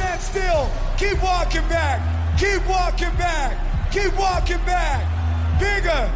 [0.00, 0.70] stand still.
[0.96, 2.00] Keep walking back.
[2.38, 3.52] Keep walking back.
[3.92, 5.04] Keep walking back.
[5.60, 6.10] Bigger.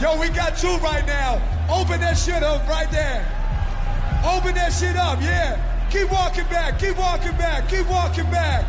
[0.00, 1.40] Yo, we got two right now.
[1.70, 3.22] Open that shit up right there.
[4.24, 5.56] Open that shit up, yeah.
[5.90, 6.78] Keep walking back.
[6.78, 7.68] Keep walking back.
[7.68, 8.66] Keep walking back.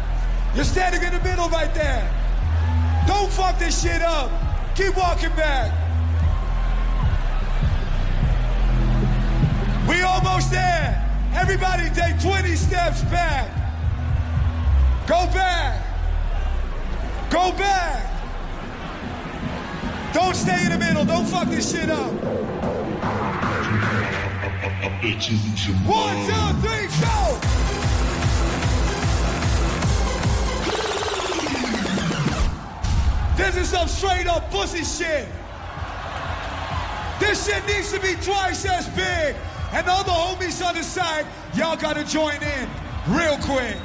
[0.56, 2.06] You're standing in the middle right there.
[3.08, 4.30] Don't fuck this shit up.
[4.76, 5.74] Keep walking back.
[9.88, 11.06] We almost there.
[11.34, 13.60] Everybody take 20 steps back.
[15.10, 15.84] Go back.
[17.32, 18.06] Go back.
[20.14, 21.04] Don't stay in the middle.
[21.04, 22.12] Don't fuck this shit up.
[25.88, 27.40] One, two, three, go!
[33.36, 35.28] This is some straight up pussy shit.
[37.20, 39.36] This shit needs to be twice as big.
[39.72, 42.70] And all the homies on the side, y'all gotta join in
[43.08, 43.76] real quick.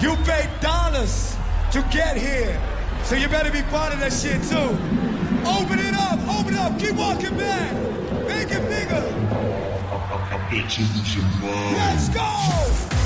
[0.00, 1.36] You paid dollars
[1.72, 2.60] to get here.
[3.04, 4.76] So you better be part of that shit too.
[5.46, 7.72] Open it up, open it up, keep walking back.
[8.26, 9.02] Make it bigger.
[11.76, 13.03] Let's go!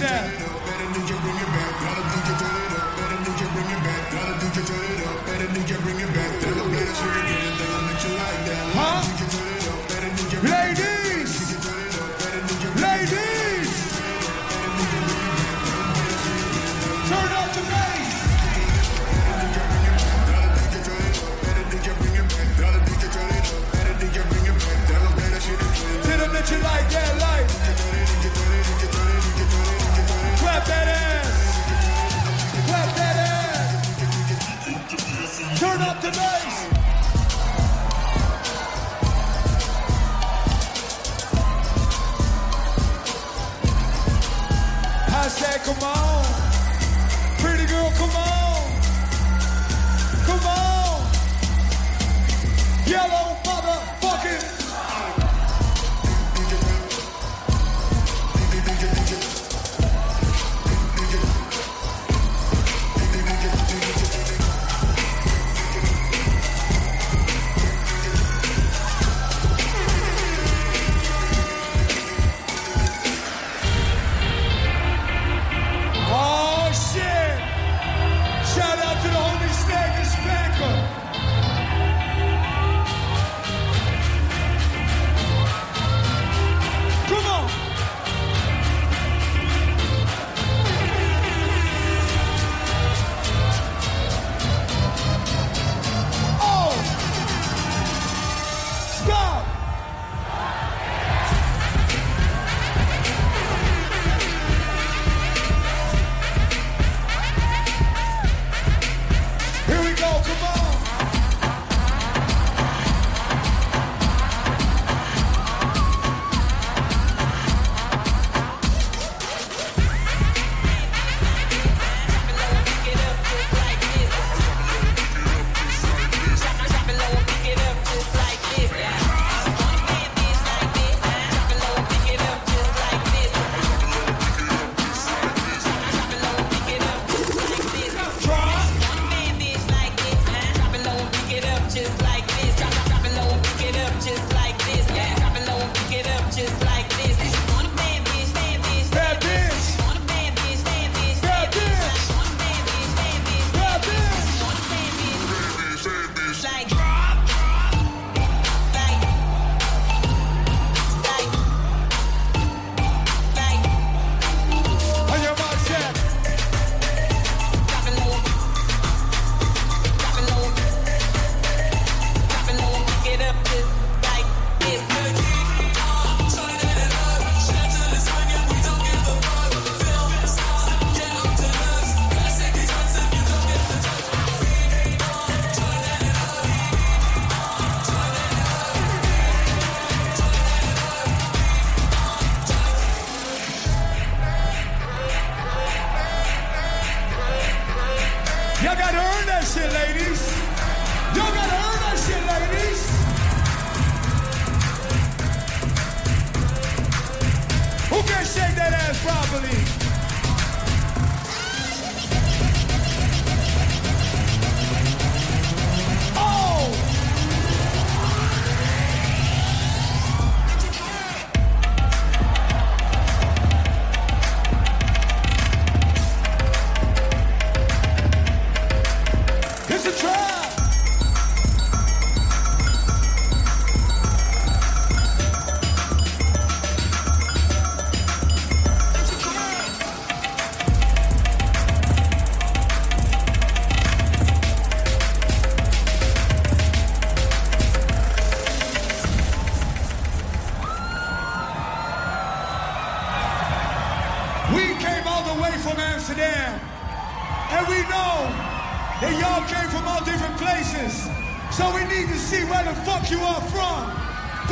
[0.00, 0.47] What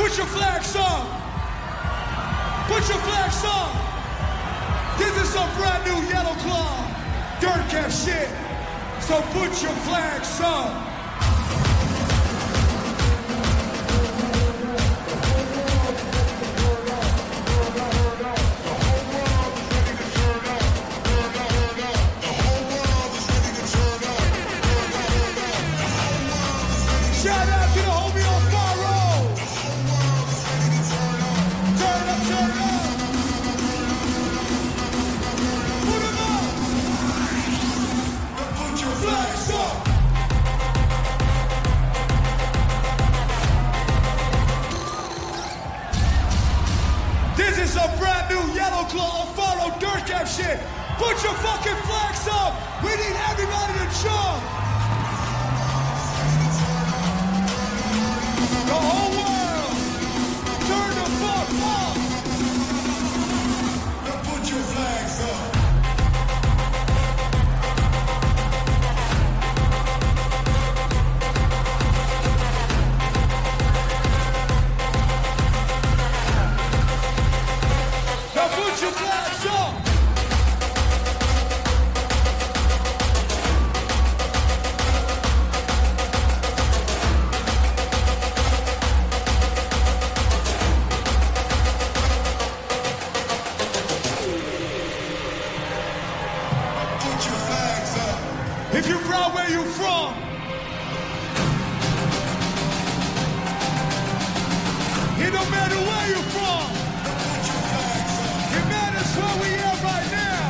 [0.07, 1.05] Put your flags on.
[2.67, 4.97] Put your flags on.
[4.97, 6.87] This is some brand new yellow claw,
[7.41, 8.29] dirt cap shit.
[9.01, 10.71] So put your flags on.
[27.21, 28.66] Shout out to the homie on fire.
[48.87, 50.59] Outlaw Alfaro Durkheim shit.
[50.97, 52.53] Put your fucking flags up.
[106.07, 106.71] Where you from?
[108.55, 110.47] It matters where we are right now.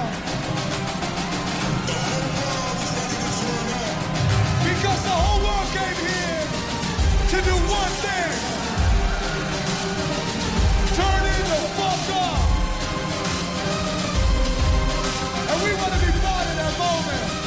[4.69, 6.45] Because the whole world came here
[7.31, 8.33] to do one thing.
[11.47, 11.59] The
[12.07, 12.67] fuck.
[15.33, 17.46] And we want to be part of that moment.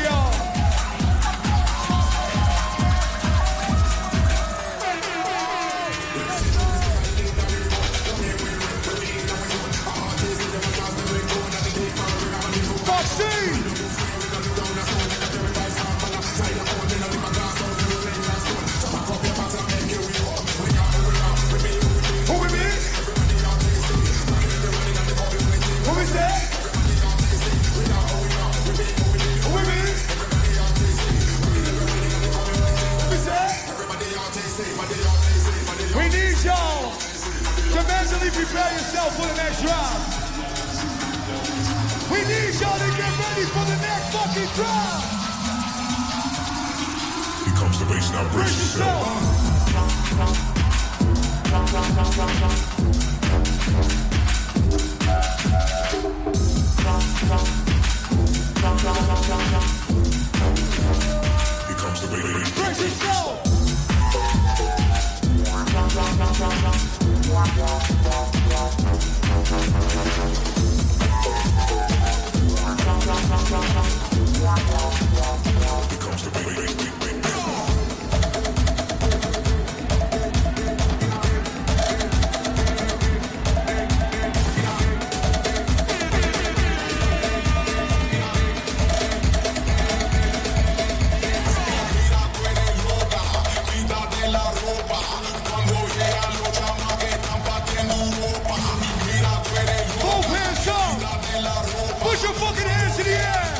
[102.11, 103.50] Puxa o fucking!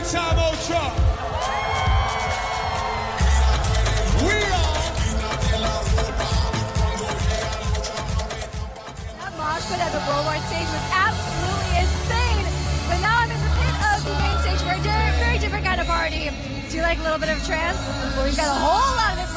[0.00, 0.80] Time, two-time Ultra.
[9.36, 12.46] Moshpit at the Worldwide stage was absolutely insane.
[12.88, 14.80] But now I'm in the pit of the main stage for a
[15.18, 16.30] very different kind of party.
[16.70, 17.78] Do you like a little bit of trance?
[18.16, 19.29] Well, we've got a whole lot of it